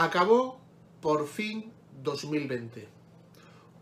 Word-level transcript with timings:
Acabó 0.00 0.60
por 1.00 1.26
fin 1.26 1.72
2020, 2.04 2.86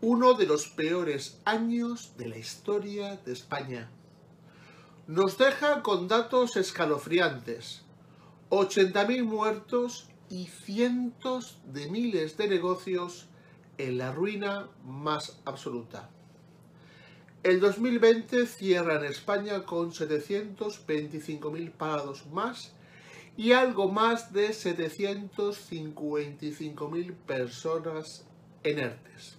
uno 0.01 0.33
de 0.33 0.47
los 0.47 0.67
peores 0.67 1.39
años 1.45 2.17
de 2.17 2.27
la 2.27 2.39
historia 2.39 3.17
de 3.17 3.33
España. 3.33 3.91
Nos 5.05 5.37
deja 5.37 5.83
con 5.83 6.07
datos 6.07 6.57
escalofriantes, 6.57 7.83
80.000 8.49 9.25
muertos 9.25 10.09
y 10.27 10.47
cientos 10.47 11.59
de 11.71 11.87
miles 11.87 12.35
de 12.35 12.47
negocios 12.47 13.27
en 13.77 13.99
la 13.99 14.11
ruina 14.11 14.69
más 14.83 15.39
absoluta. 15.45 16.09
El 17.43 17.59
2020 17.59 18.47
cierra 18.47 18.95
en 18.95 19.05
España 19.05 19.65
con 19.65 19.91
725.000 19.91 21.71
parados 21.73 22.25
más 22.31 22.73
y 23.37 23.53
algo 23.53 23.89
más 23.89 24.33
de 24.33 24.49
755.000 24.49 27.13
personas 27.13 28.25
en 28.63 28.79
ERTES. 28.79 29.37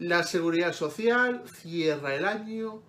La 0.00 0.24
Seguridad 0.24 0.72
Social 0.72 1.44
cierra 1.46 2.16
el 2.16 2.24
año 2.24 2.82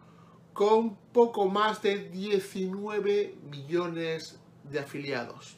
con 0.54 0.96
poco 1.14 1.48
más 1.48 1.84
de 1.84 2.10
19 2.10 3.36
millones 3.52 4.40
de 4.64 4.80
afiliados. 4.80 5.58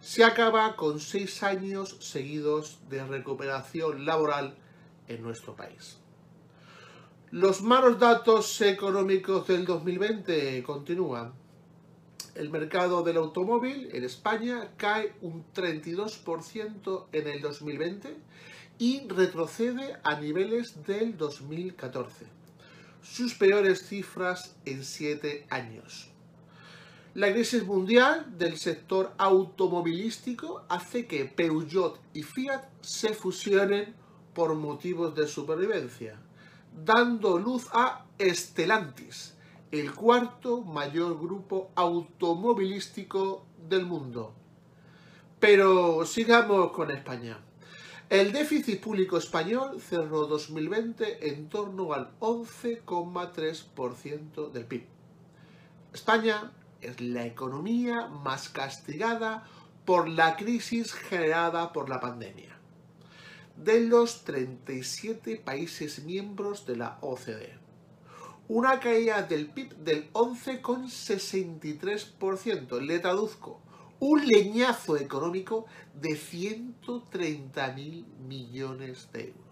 Se 0.00 0.24
acaba 0.24 0.74
con 0.74 1.00
seis 1.00 1.42
años 1.42 1.98
seguidos 2.00 2.78
de 2.88 3.04
recuperación 3.04 4.06
laboral 4.06 4.56
en 5.08 5.22
nuestro 5.22 5.54
país. 5.54 5.98
Los 7.30 7.60
malos 7.60 7.98
datos 7.98 8.62
económicos 8.62 9.46
del 9.46 9.66
2020 9.66 10.62
continúan 10.62 11.34
el 12.38 12.50
mercado 12.50 13.02
del 13.02 13.16
automóvil 13.16 13.90
en 13.92 14.04
España 14.04 14.70
cae 14.76 15.12
un 15.20 15.44
32% 15.52 17.06
en 17.12 17.26
el 17.26 17.40
2020 17.40 18.16
y 18.78 19.08
retrocede 19.08 19.96
a 20.04 20.20
niveles 20.20 20.86
del 20.86 21.16
2014, 21.16 22.26
sus 23.02 23.34
peores 23.34 23.88
cifras 23.88 24.54
en 24.64 24.84
siete 24.84 25.46
años. 25.50 26.10
La 27.14 27.32
crisis 27.32 27.64
mundial 27.64 28.38
del 28.38 28.56
sector 28.56 29.12
automovilístico 29.18 30.64
hace 30.68 31.06
que 31.06 31.24
Peugeot 31.24 31.98
y 32.14 32.22
Fiat 32.22 32.62
se 32.80 33.14
fusionen 33.14 33.96
por 34.32 34.54
motivos 34.54 35.16
de 35.16 35.26
supervivencia, 35.26 36.20
dando 36.84 37.36
luz 37.36 37.66
a 37.72 38.06
Stellantis, 38.20 39.34
el 39.70 39.94
cuarto 39.94 40.62
mayor 40.62 41.20
grupo 41.20 41.70
automovilístico 41.74 43.44
del 43.68 43.84
mundo. 43.84 44.32
Pero 45.38 46.06
sigamos 46.06 46.72
con 46.72 46.90
España. 46.90 47.38
El 48.08 48.32
déficit 48.32 48.80
público 48.80 49.18
español 49.18 49.78
cerró 49.78 50.26
2020 50.26 51.28
en 51.28 51.50
torno 51.50 51.92
al 51.92 52.18
11,3% 52.20 54.50
del 54.50 54.64
PIB. 54.64 54.86
España 55.92 56.50
es 56.80 56.98
la 57.02 57.26
economía 57.26 58.06
más 58.06 58.48
castigada 58.48 59.46
por 59.84 60.08
la 60.08 60.36
crisis 60.36 60.94
generada 60.94 61.74
por 61.74 61.90
la 61.90 62.00
pandemia. 62.00 62.56
De 63.56 63.80
los 63.80 64.24
37 64.24 65.36
países 65.36 66.02
miembros 66.04 66.64
de 66.64 66.76
la 66.76 66.96
OCDE 67.02 67.67
una 68.48 68.80
caída 68.80 69.22
del 69.22 69.50
PIB 69.50 69.76
del 69.76 70.12
11,63%. 70.12 72.80
Le 72.80 72.98
traduzco, 72.98 73.60
un 74.00 74.26
leñazo 74.26 74.96
económico 74.96 75.66
de 75.94 76.08
130.000 76.10 78.04
millones 78.26 79.08
de 79.12 79.28
euros. 79.28 79.44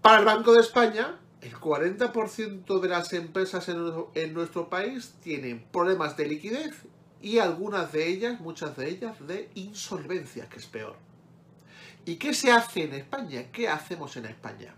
Para 0.00 0.18
el 0.20 0.24
Banco 0.24 0.54
de 0.54 0.60
España, 0.60 1.20
el 1.40 1.54
40% 1.54 2.80
de 2.80 2.88
las 2.88 3.12
empresas 3.12 3.68
en 3.68 4.34
nuestro 4.34 4.70
país 4.70 5.14
tienen 5.22 5.64
problemas 5.70 6.16
de 6.16 6.26
liquidez 6.26 6.74
y 7.20 7.38
algunas 7.38 7.92
de 7.92 8.08
ellas, 8.08 8.40
muchas 8.40 8.76
de 8.76 8.88
ellas, 8.88 9.24
de 9.26 9.50
insolvencia, 9.54 10.48
que 10.48 10.58
es 10.58 10.66
peor. 10.66 10.96
¿Y 12.04 12.16
qué 12.16 12.32
se 12.32 12.50
hace 12.50 12.84
en 12.84 12.94
España? 12.94 13.52
¿Qué 13.52 13.68
hacemos 13.68 14.16
en 14.16 14.24
España? 14.26 14.74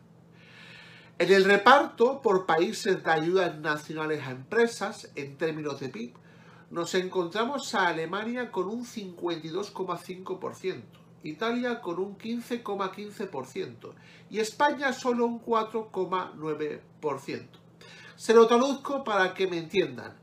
En 1.20 1.30
el 1.30 1.44
reparto 1.44 2.20
por 2.22 2.46
países 2.46 3.04
de 3.04 3.10
ayudas 3.10 3.58
nacionales 3.58 4.26
a 4.26 4.30
empresas, 4.30 5.10
en 5.16 5.36
términos 5.36 5.78
de 5.78 5.90
PIB, 5.90 6.14
nos 6.70 6.94
encontramos 6.94 7.74
a 7.74 7.88
Alemania 7.88 8.50
con 8.50 8.68
un 8.68 8.86
52,5%, 8.86 10.82
Italia 11.22 11.82
con 11.82 11.98
un 11.98 12.16
15,15% 12.16 13.92
y 14.30 14.38
España 14.38 14.94
solo 14.94 15.26
un 15.26 15.44
4,9%. 15.44 17.48
Se 18.16 18.32
lo 18.32 18.46
traduzco 18.46 19.04
para 19.04 19.34
que 19.34 19.46
me 19.46 19.58
entiendan. 19.58 20.16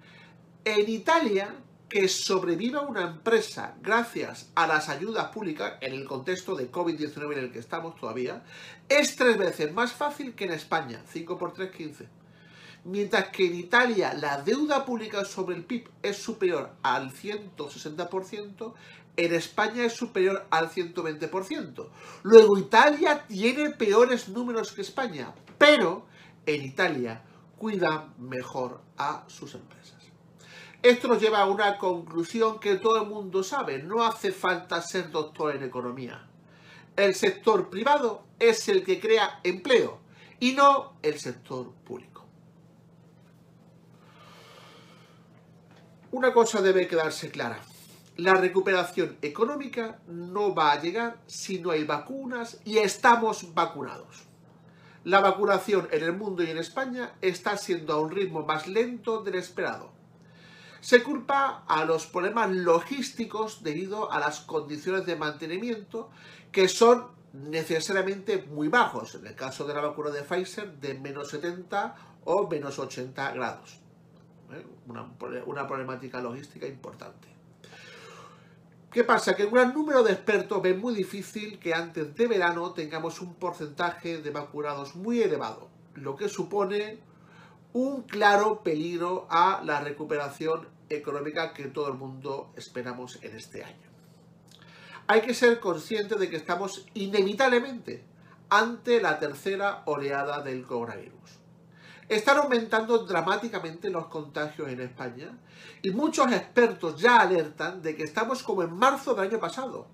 En 0.65 0.89
Italia, 0.89 1.53
que 1.89 2.09
sobreviva 2.09 2.81
una 2.81 3.03
empresa 3.03 3.75
gracias 3.81 4.49
a 4.55 4.67
las 4.67 4.89
ayudas 4.89 5.29
públicas 5.29 5.75
en 5.81 5.93
el 5.93 6.05
contexto 6.05 6.55
de 6.55 6.71
COVID-19 6.71 7.33
en 7.33 7.39
el 7.39 7.51
que 7.51 7.59
estamos 7.59 7.95
todavía, 7.95 8.43
es 8.89 9.15
tres 9.15 9.37
veces 9.37 9.73
más 9.73 9.93
fácil 9.93 10.35
que 10.35 10.45
en 10.45 10.51
España, 10.51 11.01
5 11.07 11.37
por 11.37 11.53
3, 11.53 11.71
15. 11.71 12.07
Mientras 12.83 13.29
que 13.29 13.47
en 13.47 13.55
Italia 13.55 14.13
la 14.13 14.41
deuda 14.41 14.85
pública 14.85 15.23
sobre 15.25 15.55
el 15.55 15.63
PIB 15.63 15.89
es 16.03 16.17
superior 16.17 16.71
al 16.83 17.11
160%, 17.11 18.73
en 19.15 19.33
España 19.33 19.85
es 19.85 19.93
superior 19.93 20.45
al 20.51 20.69
120%. 20.69 21.87
Luego 22.23 22.57
Italia 22.57 23.25
tiene 23.27 23.71
peores 23.71 24.29
números 24.29 24.71
que 24.73 24.81
España, 24.81 25.33
pero 25.57 26.05
en 26.45 26.63
Italia 26.63 27.23
cuidan 27.57 28.13
mejor 28.19 28.81
a 28.97 29.23
sus 29.27 29.55
empresas. 29.55 29.96
Esto 30.87 31.09
nos 31.09 31.19
lleva 31.21 31.41
a 31.41 31.47
una 31.47 31.77
conclusión 31.77 32.61
que 32.61 32.77
todo 32.77 33.01
el 33.01 33.09
mundo 33.09 33.43
sabe. 33.43 33.83
No 33.83 34.05
hace 34.05 34.31
falta 34.31 34.81
ser 34.81 35.11
doctor 35.11 35.53
en 35.53 35.63
economía. 35.63 36.25
El 36.95 37.13
sector 37.13 37.69
privado 37.69 38.23
es 38.39 38.69
el 38.69 38.85
que 38.85 38.97
crea 38.97 39.41
empleo 39.43 39.99
y 40.39 40.53
no 40.53 40.93
el 41.01 41.19
sector 41.19 41.73
público. 41.83 42.23
Una 46.11 46.31
cosa 46.31 46.61
debe 46.61 46.87
quedarse 46.87 47.31
clara. 47.31 47.59
La 48.15 48.35
recuperación 48.35 49.17
económica 49.21 49.99
no 50.07 50.55
va 50.55 50.71
a 50.71 50.81
llegar 50.81 51.17
si 51.27 51.59
no 51.59 51.71
hay 51.71 51.83
vacunas 51.83 52.61
y 52.63 52.77
estamos 52.77 53.53
vacunados. 53.53 54.23
La 55.03 55.19
vacunación 55.19 55.89
en 55.91 56.03
el 56.05 56.13
mundo 56.13 56.43
y 56.43 56.49
en 56.49 56.57
España 56.59 57.11
está 57.19 57.57
siendo 57.57 57.93
a 57.93 57.99
un 57.99 58.09
ritmo 58.09 58.45
más 58.45 58.67
lento 58.67 59.21
del 59.21 59.35
esperado 59.35 59.96
se 60.81 61.03
culpa 61.03 61.63
a 61.67 61.85
los 61.85 62.07
problemas 62.07 62.51
logísticos 62.51 63.63
debido 63.63 64.11
a 64.11 64.19
las 64.19 64.41
condiciones 64.41 65.05
de 65.05 65.15
mantenimiento 65.15 66.09
que 66.51 66.67
son 66.67 67.07
necesariamente 67.33 68.45
muy 68.49 68.67
bajos, 68.67 69.15
en 69.15 69.27
el 69.27 69.35
caso 69.35 69.65
de 69.65 69.73
la 69.73 69.81
vacuna 69.81 70.09
de 70.09 70.23
Pfizer 70.23 70.71
de 70.79 70.93
menos 70.95 71.29
70 71.29 71.95
o 72.25 72.47
menos 72.47 72.79
80 72.79 73.31
grados. 73.31 73.79
¿eh? 74.51 74.65
Una, 74.87 75.09
una, 75.45 75.67
problemática 75.67 76.21
logística 76.21 76.67
importante. 76.67 77.27
¿Qué 78.91 79.03
pasa? 79.03 79.35
Que 79.35 79.45
un 79.45 79.53
gran 79.53 79.73
número 79.73 80.01
de 80.01 80.13
expertos 80.13 80.61
ven 80.61 80.79
muy 80.79 80.95
difícil 80.95 81.59
que 81.59 81.73
antes 81.73 82.15
de 82.15 82.27
verano 82.27 82.71
tengamos 82.71 83.21
un 83.21 83.35
porcentaje 83.35 84.19
de 84.21 84.31
vacunados 84.31 84.95
muy 84.95 85.21
elevado, 85.21 85.69
lo 85.95 86.15
que 86.15 86.29
supone 86.29 86.99
un 87.77 88.01
claro 88.01 88.63
peligro 88.63 89.27
a 89.29 89.61
la 89.63 89.79
recuperación 89.81 90.67
económica 90.89 91.53
que 91.53 91.65
todo 91.65 91.89
el 91.89 91.93
mundo 91.93 92.51
esperamos 92.55 93.19
en 93.21 93.35
este 93.35 93.63
año. 93.63 93.87
Hay 95.05 95.21
que 95.21 95.35
ser 95.35 95.59
consciente 95.59 96.15
de 96.15 96.27
que 96.27 96.37
estamos 96.37 96.87
inevitablemente 96.95 98.03
ante 98.49 98.99
la 98.99 99.19
tercera 99.19 99.83
oleada 99.85 100.41
del 100.41 100.65
coronavirus. 100.65 101.37
Están 102.09 102.37
aumentando 102.37 102.97
dramáticamente 103.05 103.91
los 103.91 104.07
contagios 104.07 104.69
en 104.69 104.81
España 104.81 105.37
y 105.83 105.91
muchos 105.91 106.31
expertos 106.31 106.99
ya 106.99 107.19
alertan 107.19 107.83
de 107.83 107.95
que 107.95 108.05
estamos 108.05 108.41
como 108.41 108.63
en 108.63 108.73
marzo 108.73 109.13
del 109.13 109.29
año 109.29 109.39
pasado, 109.39 109.85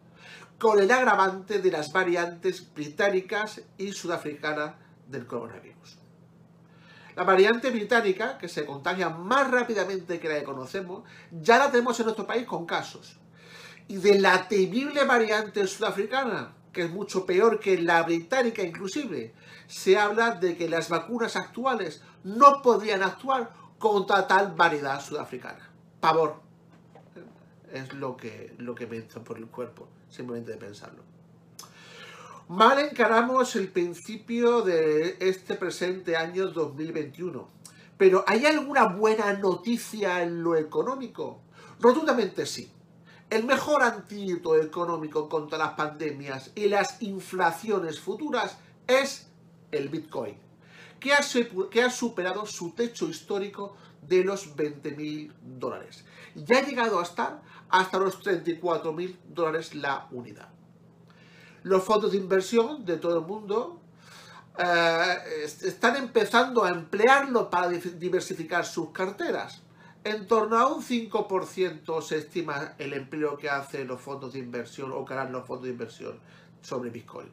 con 0.58 0.80
el 0.80 0.90
agravante 0.90 1.60
de 1.60 1.72
las 1.72 1.92
variantes 1.92 2.74
británicas 2.74 3.62
y 3.78 3.92
sudafricanas 3.92 4.76
del 5.10 5.28
coronavirus. 5.28 6.03
La 7.16 7.24
variante 7.24 7.70
británica, 7.70 8.38
que 8.38 8.48
se 8.48 8.66
contagia 8.66 9.10
más 9.10 9.50
rápidamente 9.52 10.20
que 10.20 10.30
la 10.30 10.40
que 10.40 10.44
conocemos, 10.44 11.04
ya 11.32 11.58
la 11.58 11.70
tenemos 11.72 12.00
en 12.00 12.06
nuestro 12.06 12.26
país 12.26 12.46
con 12.46 12.66
casos. 12.66 13.18
Y 13.88 13.98
de 13.98 14.20
la 14.20 14.48
temible 14.48 15.04
variante 15.06 15.68
sudafricana, 15.68 16.54
que 16.72 16.84
es 16.84 16.90
mucho 16.90 17.26
peor 17.26 17.60
que 17.60 17.80
la 17.80 18.02
británica 18.04 18.64
inclusive, 18.64 19.34
se 19.68 19.98
habla 19.98 20.32
de 20.32 20.58
que 20.58 20.68
las 20.68 20.90
vacunas 20.90 21.36
actuales 21.36 22.02
no 22.24 22.62
podrían 22.62 23.04
actuar 23.04 23.52
contra 23.78 24.28
tal 24.28 24.54
variedad 24.54 25.00
sudafricana. 25.02 25.70
Pavor. 26.00 26.42
Es 27.72 27.94
lo 27.94 28.18
que, 28.18 28.54
lo 28.58 28.76
que 28.76 28.88
me 28.88 29.02
por 29.02 29.38
el 29.38 29.48
cuerpo, 29.48 29.88
simplemente 30.10 30.52
de 30.52 30.58
pensarlo. 30.58 31.13
Mal 32.50 32.78
encaramos 32.80 33.56
el 33.56 33.70
principio 33.70 34.64
de 34.64 35.16
este 35.22 35.56
presente 35.56 36.18
año 36.18 36.48
2021. 36.48 37.48
Pero 37.98 38.26
¿hay 38.28 38.46
alguna 38.46 38.84
buena 38.84 39.32
noticia 39.32 40.22
en 40.22 40.44
lo 40.44 40.58
económico? 40.58 41.40
Rotundamente 41.80 42.46
sí. 42.46 42.70
El 43.30 43.46
mejor 43.46 43.82
antídoto 43.82 44.62
económico 44.62 45.30
contra 45.30 45.58
las 45.58 45.72
pandemias 45.76 46.52
y 46.54 46.68
las 46.68 47.02
inflaciones 47.02 48.02
futuras 48.02 48.58
es 48.88 49.28
el 49.72 49.88
Bitcoin, 49.88 50.36
que 51.00 51.14
ha, 51.14 51.90
superado 51.90 52.46
su 52.46 52.72
techo 52.72 53.08
histórico 53.08 53.78
de 54.02 54.26
los 54.26 54.54
20.000 54.58 55.32
dólares. 55.42 56.04
Ya 56.36 56.58
ha 56.58 56.66
llegado 56.66 57.00
a 57.00 57.04
estar 57.04 57.42
hasta 57.70 57.98
los 58.00 58.22
34.000 58.22 59.16
dólares 59.30 59.74
la 59.76 60.10
unidad. 60.12 60.50
Los 61.64 61.84
fondos 61.84 62.12
de 62.12 62.18
inversión 62.18 62.86
de 62.86 62.98
todo 62.98 63.20
el 63.20 63.26
mundo 63.26 63.80
eh, 64.58 65.16
están 65.64 65.96
empezando 65.96 66.64
a 66.64 66.70
emplearlo 66.70 67.50
para 67.50 67.70
diversificar 67.70 68.66
sus 68.66 68.92
carteras. 68.92 69.62
En 70.04 70.28
torno 70.28 70.58
a 70.58 70.68
un 70.68 70.84
5% 70.84 72.02
se 72.02 72.18
estima 72.18 72.74
el 72.78 72.94
empleo 72.94 73.38
que 73.38 73.50
hacen 73.50 73.88
los 73.88 74.02
fondos 74.02 74.34
de 74.34 74.40
inversión 74.40 74.92
o 74.92 75.06
que 75.06 75.14
harán 75.14 75.32
los 75.32 75.48
fondos 75.48 75.66
de 75.66 75.72
inversión 75.72 76.20
sobre 76.62 76.90
Bitcoin. 76.90 77.32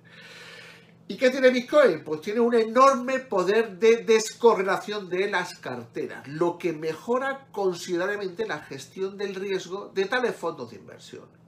¿Y 1.09 1.17
qué 1.17 1.31
tiene 1.31 1.51
Bitcoin? 1.51 2.05
Pues 2.05 2.21
tiene 2.21 2.39
un 2.39 2.55
enorme 2.55 3.19
poder 3.19 3.77
de 3.81 4.05
descorrelación 4.05 5.09
de 5.09 5.29
las 5.29 5.57
carteras, 5.57 6.29
lo 6.29 6.57
que 6.57 6.73
mejora 6.73 7.49
considerablemente 7.51 8.47
la 8.47 8.61
gestión 8.61 9.19
del 9.19 9.35
riesgo 9.35 9.91
de 9.93 10.05
tales 10.05 10.37
fondos 10.37 10.71
de 10.71 10.77
inversión. 10.77 11.40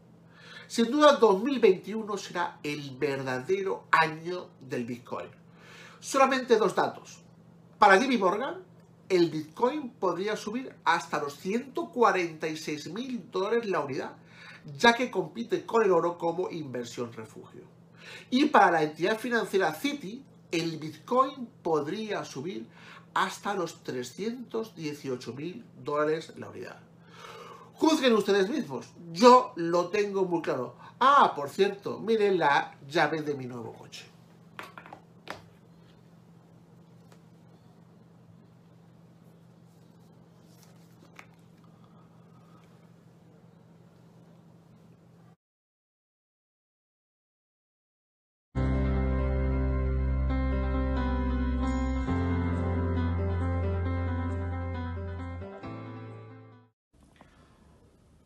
Sin 0.72 0.90
duda 0.90 1.16
2021 1.16 2.16
será 2.16 2.58
el 2.62 2.96
verdadero 2.96 3.84
año 3.90 4.48
del 4.58 4.86
Bitcoin. 4.86 5.28
Solamente 6.00 6.56
dos 6.56 6.74
datos. 6.74 7.18
Para 7.78 8.00
Jimmy 8.00 8.16
Morgan, 8.16 8.62
el 9.10 9.28
Bitcoin 9.28 9.90
podría 9.90 10.34
subir 10.34 10.74
hasta 10.84 11.20
los 11.20 11.36
146 11.36 12.90
mil 12.90 13.30
dólares 13.30 13.66
la 13.66 13.80
unidad, 13.80 14.16
ya 14.78 14.94
que 14.94 15.10
compite 15.10 15.66
con 15.66 15.82
el 15.82 15.92
oro 15.92 16.16
como 16.16 16.48
inversión 16.48 17.12
refugio. 17.12 17.64
Y 18.30 18.46
para 18.46 18.70
la 18.70 18.82
entidad 18.82 19.18
financiera 19.18 19.74
Citi, 19.74 20.24
el 20.50 20.78
Bitcoin 20.78 21.50
podría 21.62 22.24
subir 22.24 22.66
hasta 23.12 23.52
los 23.52 23.84
318 23.84 25.34
mil 25.34 25.66
dólares 25.84 26.32
la 26.38 26.48
unidad. 26.48 26.91
Juzguen 27.82 28.12
ustedes 28.12 28.48
mismos, 28.48 28.86
yo 29.10 29.52
lo 29.56 29.88
tengo 29.88 30.24
muy 30.24 30.40
claro. 30.40 30.76
Ah, 31.00 31.32
por 31.34 31.48
cierto, 31.48 31.98
miren 31.98 32.38
la 32.38 32.76
llave 32.86 33.22
de 33.22 33.34
mi 33.34 33.46
nuevo 33.46 33.72
coche. 33.72 34.04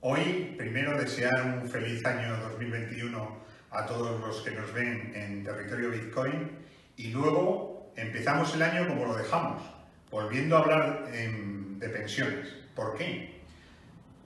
Hoy, 0.09 0.55
primero, 0.57 0.97
desear 0.97 1.59
un 1.61 1.69
feliz 1.69 2.07
año 2.07 2.37
2021 2.37 3.39
a 3.73 3.87
todos 3.87 4.21
los 4.21 4.41
que 4.43 4.53
nos 4.53 4.73
ven 4.73 5.13
en 5.17 5.43
territorio 5.43 5.91
Bitcoin 5.91 6.49
y 6.97 7.09
luego 7.09 7.91
empezamos 7.97 8.55
el 8.55 8.63
año 8.63 8.87
como 8.87 9.05
lo 9.05 9.17
dejamos, 9.17 9.61
volviendo 10.09 10.57
a 10.57 10.61
hablar 10.61 11.09
de 11.11 11.89
pensiones. 11.89 12.55
¿Por 12.77 12.97
qué? 12.97 13.41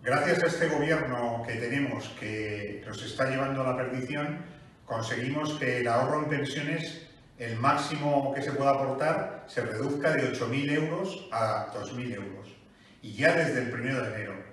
Gracias 0.02 0.42
a 0.42 0.48
este 0.48 0.68
gobierno 0.68 1.44
que 1.46 1.54
tenemos 1.54 2.10
que 2.20 2.84
nos 2.86 3.02
está 3.02 3.30
llevando 3.30 3.62
a 3.62 3.72
la 3.72 3.76
perdición, 3.78 4.44
conseguimos 4.84 5.54
que 5.54 5.78
el 5.80 5.88
ahorro 5.88 6.24
en 6.24 6.28
pensiones, 6.28 7.06
el 7.38 7.56
máximo 7.56 8.34
que 8.34 8.42
se 8.42 8.52
pueda 8.52 8.72
aportar, 8.72 9.46
se 9.48 9.62
reduzca 9.62 10.10
de 10.10 10.30
8.000 10.30 10.72
euros 10.72 11.26
a 11.32 11.72
2.000 11.72 12.16
euros. 12.16 12.54
Y 13.00 13.14
ya 13.14 13.34
desde 13.34 13.62
el 13.62 13.72
1 13.72 14.02
de 14.02 14.14
enero. 14.14 14.49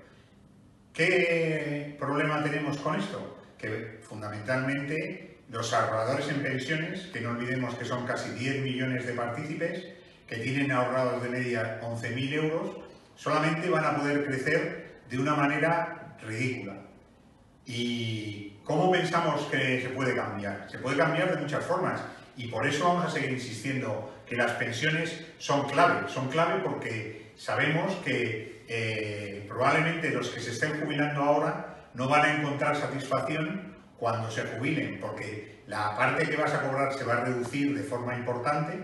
¿Qué 0.98 1.94
problema 1.96 2.42
tenemos 2.42 2.76
con 2.78 2.96
esto? 2.96 3.38
Que 3.56 4.00
fundamentalmente 4.02 5.38
los 5.48 5.72
ahorradores 5.72 6.28
en 6.28 6.42
pensiones, 6.42 7.02
que 7.12 7.20
no 7.20 7.30
olvidemos 7.30 7.76
que 7.76 7.84
son 7.84 8.04
casi 8.04 8.30
10 8.30 8.62
millones 8.62 9.06
de 9.06 9.12
partícipes, 9.12 9.86
que 10.26 10.38
tienen 10.38 10.72
ahorrados 10.72 11.22
de 11.22 11.28
media 11.28 11.80
11.000 11.82 12.32
euros, 12.32 12.78
solamente 13.14 13.70
van 13.70 13.84
a 13.84 13.96
poder 13.96 14.24
crecer 14.26 15.02
de 15.08 15.18
una 15.20 15.36
manera 15.36 16.16
ridícula. 16.26 16.74
¿Y 17.64 18.54
cómo 18.64 18.90
pensamos 18.90 19.42
que 19.42 19.80
se 19.80 19.90
puede 19.90 20.16
cambiar? 20.16 20.66
Se 20.68 20.78
puede 20.78 20.96
cambiar 20.96 21.32
de 21.32 21.40
muchas 21.40 21.64
formas 21.64 22.00
y 22.36 22.48
por 22.48 22.66
eso 22.66 22.88
vamos 22.88 23.04
a 23.04 23.10
seguir 23.10 23.30
insistiendo 23.30 24.20
que 24.26 24.34
las 24.34 24.50
pensiones 24.54 25.26
son 25.38 25.68
clave. 25.68 26.08
Son 26.08 26.28
clave 26.28 26.60
porque 26.60 27.27
sabemos 27.38 27.94
que 28.04 28.64
eh, 28.68 29.44
probablemente 29.48 30.10
los 30.10 30.28
que 30.28 30.40
se 30.40 30.50
estén 30.50 30.78
jubilando 30.80 31.22
ahora 31.22 31.88
no 31.94 32.08
van 32.08 32.24
a 32.24 32.34
encontrar 32.34 32.76
satisfacción 32.76 33.76
cuando 33.96 34.30
se 34.30 34.42
jubilen, 34.42 34.98
porque 35.00 35.62
la 35.66 35.96
parte 35.96 36.28
que 36.28 36.36
vas 36.36 36.52
a 36.52 36.62
cobrar 36.62 36.92
se 36.92 37.04
va 37.04 37.14
a 37.14 37.24
reducir 37.24 37.76
de 37.76 37.82
forma 37.82 38.14
importante. 38.14 38.78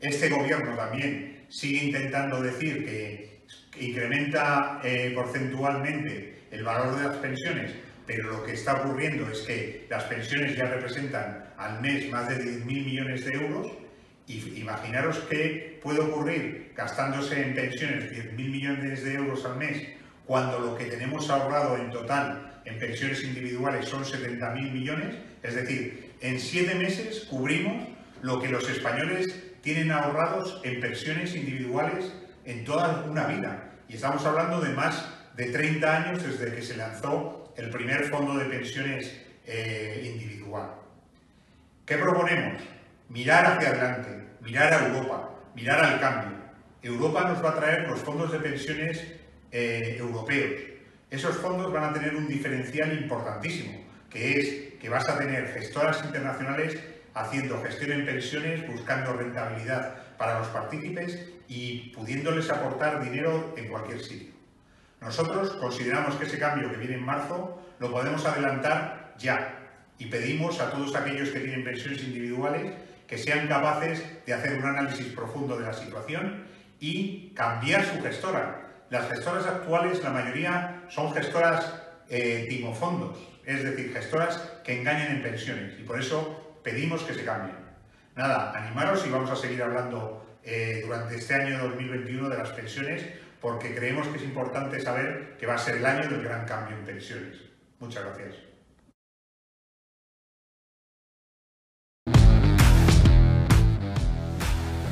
Este 0.00 0.28
gobierno 0.28 0.74
también 0.74 1.46
sigue 1.48 1.84
intentando 1.84 2.42
decir 2.42 2.84
que, 2.84 3.32
incrementa 3.78 4.80
eh, 4.84 5.12
porcentualmente 5.14 6.42
el 6.50 6.62
valor 6.62 6.94
de 6.96 7.08
las 7.08 7.16
pensiones, 7.16 7.72
pero 8.06 8.30
lo 8.30 8.44
que 8.44 8.52
está 8.52 8.74
ocurriendo 8.74 9.30
es 9.30 9.40
que 9.40 9.86
las 9.88 10.04
pensiones 10.04 10.56
ya 10.56 10.66
representan 10.66 11.52
al 11.56 11.80
mes 11.80 12.10
más 12.10 12.28
de 12.28 12.36
10.000 12.36 12.64
millones 12.66 13.24
de 13.24 13.32
euros 13.32 13.81
imaginaros 14.28 15.18
qué 15.28 15.78
puede 15.82 16.00
ocurrir 16.00 16.72
gastándose 16.76 17.40
en 17.40 17.54
pensiones 17.54 18.12
10.000 18.12 18.34
millones 18.36 19.04
de 19.04 19.14
euros 19.14 19.44
al 19.44 19.56
mes, 19.56 19.88
cuando 20.26 20.58
lo 20.58 20.76
que 20.76 20.84
tenemos 20.84 21.28
ahorrado 21.30 21.76
en 21.76 21.90
total 21.90 22.60
en 22.64 22.78
pensiones 22.78 23.24
individuales 23.24 23.88
son 23.88 24.04
70.000 24.04 24.72
millones. 24.72 25.16
Es 25.42 25.54
decir, 25.54 26.12
en 26.20 26.38
siete 26.38 26.74
meses 26.76 27.26
cubrimos 27.28 27.88
lo 28.22 28.40
que 28.40 28.48
los 28.48 28.68
españoles 28.68 29.34
tienen 29.62 29.90
ahorrados 29.90 30.60
en 30.64 30.80
pensiones 30.80 31.34
individuales 31.34 32.12
en 32.44 32.64
toda 32.64 33.04
una 33.08 33.26
vida. 33.26 33.70
Y 33.88 33.94
estamos 33.94 34.24
hablando 34.24 34.60
de 34.60 34.72
más 34.72 35.06
de 35.36 35.46
30 35.46 35.96
años 35.96 36.22
desde 36.22 36.54
que 36.54 36.62
se 36.62 36.76
lanzó 36.76 37.52
el 37.56 37.70
primer 37.70 38.04
fondo 38.04 38.36
de 38.36 38.46
pensiones 38.46 39.20
eh, 39.46 40.12
individual. 40.12 40.70
¿Qué 41.84 41.96
proponemos? 41.98 42.62
Mirar 43.12 43.44
hacia 43.44 43.68
adelante, 43.68 44.08
mirar 44.40 44.72
a 44.72 44.86
Europa, 44.86 45.30
mirar 45.54 45.84
al 45.84 46.00
cambio. 46.00 46.38
Europa 46.82 47.28
nos 47.28 47.44
va 47.44 47.50
a 47.50 47.56
traer 47.56 47.88
los 47.88 48.00
fondos 48.00 48.32
de 48.32 48.38
pensiones 48.38 49.04
eh, 49.52 49.96
europeos. 49.98 50.62
Esos 51.10 51.36
fondos 51.36 51.70
van 51.70 51.84
a 51.84 51.92
tener 51.92 52.16
un 52.16 52.26
diferencial 52.26 52.90
importantísimo, 52.94 53.84
que 54.08 54.40
es 54.40 54.48
que 54.80 54.88
vas 54.88 55.08
a 55.10 55.18
tener 55.18 55.46
gestoras 55.48 56.02
internacionales 56.04 56.78
haciendo 57.12 57.62
gestión 57.62 57.92
en 57.92 58.06
pensiones, 58.06 58.66
buscando 58.66 59.12
rentabilidad 59.12 59.94
para 60.16 60.38
los 60.38 60.48
partícipes 60.48 61.28
y 61.48 61.90
pudiéndoles 61.90 62.48
aportar 62.48 63.04
dinero 63.04 63.54
en 63.58 63.68
cualquier 63.68 64.00
sitio. 64.00 64.32
Nosotros 65.02 65.50
consideramos 65.56 66.14
que 66.14 66.24
ese 66.24 66.38
cambio 66.38 66.70
que 66.70 66.78
viene 66.78 66.94
en 66.94 67.04
marzo 67.04 67.62
lo 67.78 67.90
podemos 67.90 68.24
adelantar 68.24 69.14
ya 69.18 69.58
y 69.98 70.06
pedimos 70.06 70.60
a 70.60 70.70
todos 70.70 70.96
aquellos 70.96 71.28
que 71.28 71.40
tienen 71.40 71.62
pensiones 71.62 72.02
individuales 72.02 72.72
que 73.06 73.18
sean 73.18 73.48
capaces 73.48 74.02
de 74.26 74.34
hacer 74.34 74.58
un 74.58 74.64
análisis 74.64 75.06
profundo 75.08 75.58
de 75.58 75.66
la 75.66 75.72
situación 75.72 76.44
y 76.80 77.30
cambiar 77.34 77.84
su 77.84 78.02
gestora. 78.02 78.84
Las 78.90 79.08
gestoras 79.08 79.46
actuales, 79.46 80.02
la 80.02 80.10
mayoría 80.10 80.84
son 80.88 81.12
gestoras 81.12 81.82
eh, 82.08 82.46
timofondos, 82.48 83.16
es 83.44 83.62
decir, 83.64 83.92
gestoras 83.92 84.36
que 84.64 84.80
engañan 84.80 85.16
en 85.16 85.22
pensiones 85.22 85.78
y 85.78 85.82
por 85.82 85.98
eso 85.98 86.60
pedimos 86.62 87.02
que 87.02 87.14
se 87.14 87.24
cambien. 87.24 87.56
Nada, 88.14 88.52
animaros 88.54 89.06
y 89.06 89.10
vamos 89.10 89.30
a 89.30 89.36
seguir 89.36 89.62
hablando 89.62 90.38
eh, 90.44 90.82
durante 90.84 91.16
este 91.16 91.34
año 91.34 91.58
2021 91.58 92.28
de 92.28 92.36
las 92.36 92.50
pensiones 92.50 93.04
porque 93.40 93.74
creemos 93.74 94.06
que 94.08 94.18
es 94.18 94.24
importante 94.24 94.80
saber 94.80 95.36
que 95.38 95.46
va 95.46 95.54
a 95.54 95.58
ser 95.58 95.76
el 95.76 95.86
año 95.86 96.08
del 96.08 96.22
gran 96.22 96.46
cambio 96.46 96.76
en 96.76 96.84
pensiones. 96.84 97.36
Muchas 97.80 98.04
gracias. 98.04 98.51